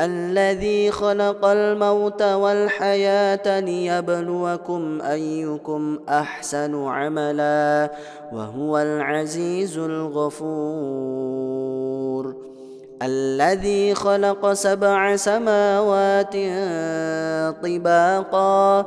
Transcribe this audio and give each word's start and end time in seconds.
الذي 0.00 0.90
خلق 0.90 1.44
الموت 1.44 2.22
والحياة 2.22 3.60
ليبلوكم 3.60 5.00
أيكم 5.02 5.98
أحسن 6.08 6.84
عملا 6.84 7.90
وهو 8.32 8.78
العزيز 8.78 9.78
الغفور. 9.78 11.52
الذي 13.02 13.94
خلق 13.94 14.52
سبع 14.52 15.16
سماوات 15.16 16.36
طباقا 17.62 18.86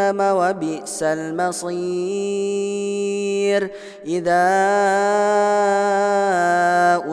وبئس 0.00 1.02
المصير. 1.02 1.70
إذا 4.06 4.44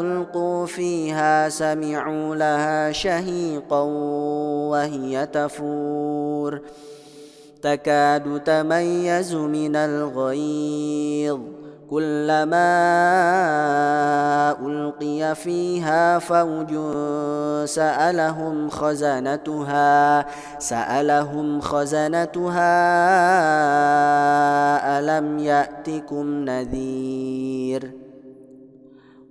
ألقوا 0.02 0.66
فيها 0.66 1.50
سمعوا 1.50 2.36
لها 2.36 2.92
شهيقا 2.92 3.82
وهي 4.72 5.28
تفور. 5.34 6.62
تكاد 7.62 8.42
تميز 8.46 9.36
من 9.36 9.76
الغيظ. 9.76 11.40
كلما 11.90 12.72
ألقي 14.62 15.36
فيها 15.36 16.20
فوج 16.20 16.76
سألهم 17.66 18.70
خزنتها 18.70 20.26
سألهم 20.60 21.62
خزنتها 21.62 22.70
ألم 25.00 25.40
يأتكم 25.40 26.46
نذير؟ 26.46 28.10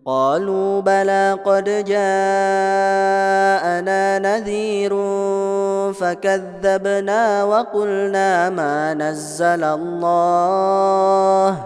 قالوا 0.09 0.81
بلى 0.81 1.39
قد 1.45 1.85
جاءنا 1.85 2.09
نذير 4.19 4.93
فكذبنا 5.93 7.45
وقلنا 7.45 8.51
ما 8.51 8.95
نزل 8.95 9.65
الله 9.65 11.65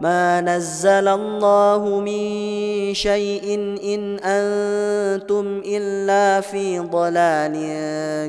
ما 0.00 0.40
نزل 0.40 1.08
الله 1.08 2.00
من 2.00 2.94
شيء 2.94 3.54
إن 3.94 4.18
أنتم 4.18 5.62
إلا 5.66 6.40
في 6.40 6.78
ضلال 6.78 7.56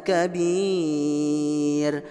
كبير. 0.04 2.04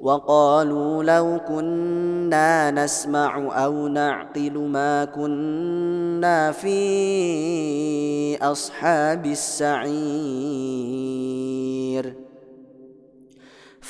وقالوا 0.00 1.04
لو 1.04 1.40
كنا 1.48 2.70
نسمع 2.70 3.64
أو 3.64 3.88
نعقل 3.88 4.58
ما 4.58 5.04
كنا 5.04 6.52
في 6.52 8.38
أصحاب 8.42 9.26
السعير. 9.26 11.35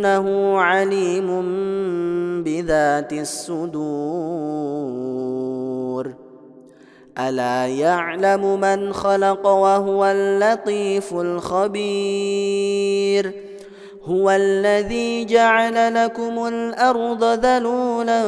إنه 0.00 0.58
عليم 0.60 1.28
بذات 2.42 3.12
الصدور. 3.12 3.70
ألا 7.18 7.66
يعلم 7.66 8.60
من 8.60 8.92
خلق 8.92 9.46
وهو 9.46 10.04
اللطيف 10.04 11.14
الخبير. 11.14 12.70
هو 14.04 14.30
الذي 14.30 15.24
جعل 15.24 15.94
لكم 15.94 16.46
الأرض 16.46 17.24
ذلولا 17.24 18.22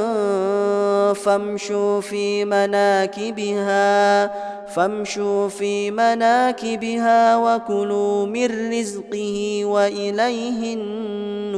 فامشوا 1.13 2.01
في 2.01 2.45
مناكبها 2.45 4.27
فامشوا 4.67 5.49
في 5.49 5.91
مناكبها 5.91 7.37
وكلوا 7.37 8.27
من 8.27 8.73
رزقه 8.73 9.65
وإليه 9.65 10.77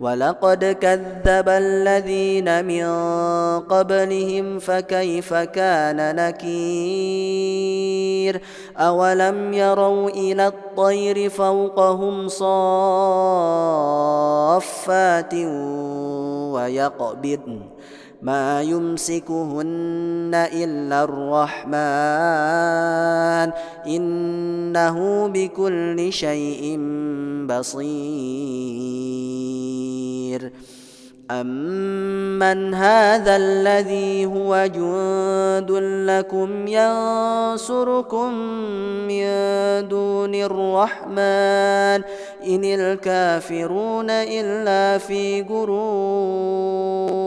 ولقد 0.00 0.64
كذب 0.64 1.48
الذين 1.48 2.64
من 2.64 2.86
قبلهم 3.60 4.58
فكيف 4.58 5.34
كان 5.34 6.16
نكير؟ 6.16 7.58
أولم 8.76 9.52
يروا 9.52 10.10
إلى 10.10 10.46
الطير 10.46 11.30
فوقهم 11.30 12.28
صافات 12.28 12.54
ويقبضن؟ 16.54 17.78
ما 18.22 18.62
يمسكهن 18.62 20.30
إلا 20.34 21.04
الرحمن 21.04 21.78
إنه 23.86 25.28
بكل 25.28 26.12
شيء 26.12 26.78
بصير. 27.48 27.88
امن 31.30 32.74
هذا 32.74 33.36
الذي 33.36 34.26
هو 34.26 34.66
جند 34.66 35.70
لكم 36.10 36.66
ينصركم 36.66 38.32
من 39.08 39.24
دون 39.88 40.34
الرحمن 40.34 42.00
إن 42.46 42.64
الكافرون 42.64 44.10
إلا 44.10 44.98
في 44.98 45.42
غرور. 45.42 47.18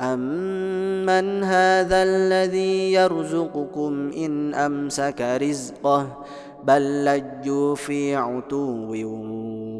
أمن 0.00 1.44
هذا 1.44 2.02
الذي 2.02 2.92
يرزقكم 2.92 4.10
إن 4.16 4.54
أمسك 4.54 5.20
رزقه 5.20 6.24
بل 6.66 7.04
لجوا 7.04 7.74
في 7.74 8.16
عتو 8.16 8.94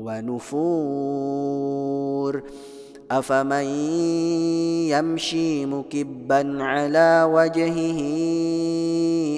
ونفور. 0.07 2.43
أفمن 3.11 3.65
يمشي 4.91 5.67
مكبا 5.67 6.65
على 6.65 7.29
وجهه 7.31 8.01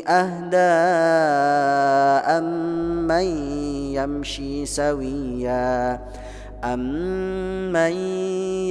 أهدى 0.09 0.56
أمن 2.39 3.27
يمشي 3.93 4.67
سويا 4.67 6.00
أمن 6.65 7.93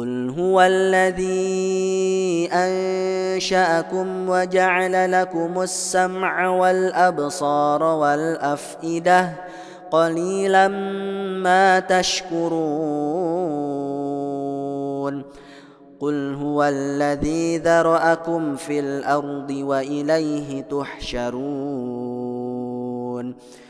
قل 0.00 0.34
هو 0.38 0.60
الذي 0.60 2.48
انشاكم 2.52 4.28
وجعل 4.28 5.12
لكم 5.12 5.62
السمع 5.62 6.48
والابصار 6.48 7.82
والافئده 7.82 9.32
قليلا 9.90 10.68
ما 11.42 11.80
تشكرون 11.80 12.50
قل 16.00 16.34
هو 16.34 16.64
الذي 16.64 17.58
ذراكم 17.58 18.56
في 18.56 18.80
الأرض 18.80 19.50
واليه 19.50 20.60
تحشرون 20.60 22.10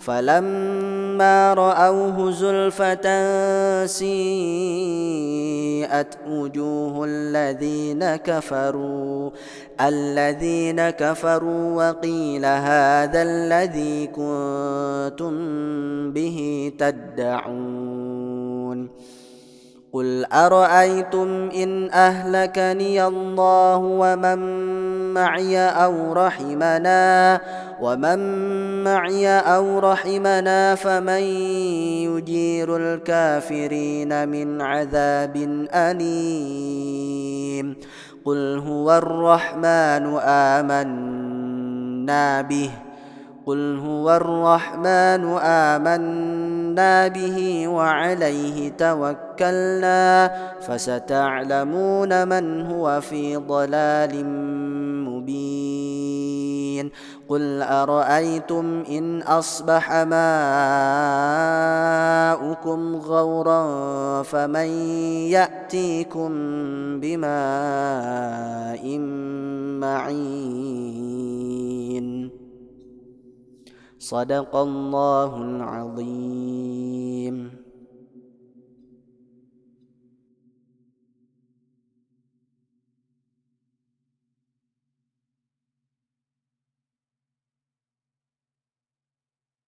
فلما 0.00 1.54
رأوه 1.54 2.30
زلفة 2.30 3.06
سيئت 3.86 5.26
وجوه 6.28 7.04
الذين 7.04 8.16
كفروا 8.16 9.30
الذين 9.80 10.90
كفروا 10.90 11.88
وقيل 11.88 12.44
هذا 12.44 13.22
الذي 13.22 14.06
كنتم 14.06 15.34
به 16.12 16.72
تدعون. 16.78 18.30
قل 19.92 20.24
أرأيتم 20.24 21.50
إن 21.54 21.90
أهلكني 21.90 23.06
الله 23.06 23.76
ومن 23.76 24.40
معي 25.14 25.58
أو 25.58 26.12
رحمنا 26.12 27.40
ومن 27.80 28.18
معي 28.84 29.28
أو 29.28 29.78
رحمنا 29.78 30.74
فمن 30.74 31.22
يجير 32.10 32.76
الكافرين 32.76 34.28
من 34.28 34.62
عذاب 34.62 35.36
أليم. 35.74 37.76
قل 38.24 38.62
هو 38.66 38.98
الرحمن 38.98 40.18
آمنا 40.22 41.22
به 42.42 42.70
قل 43.46 43.78
هو 43.78 44.16
الرحمن 44.16 45.38
آمنا 45.42 47.08
به 47.08 47.68
وعليه 47.68 48.72
توكلنا 48.78 50.30
فستعلمون 50.60 52.28
من 52.28 52.66
هو 52.66 53.00
في 53.00 53.36
ضلال 53.36 54.24
مبين 56.80 56.90
قل 57.28 57.62
أرأيتم 57.62 58.84
إن 58.88 59.22
أصبح 59.22 59.92
ماؤكم 59.92 60.16
غورا 62.96 64.22
فمن 64.22 64.68
يأتيكم 65.30 66.30
بماء 67.00 68.98
معين. 69.80 70.30
صدق 73.98 74.56
الله 74.56 75.36
العظيم. 75.36 77.50